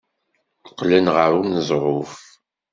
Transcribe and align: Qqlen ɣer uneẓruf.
Qqlen 0.69 1.07
ɣer 1.15 1.31
uneẓruf. 1.39 2.13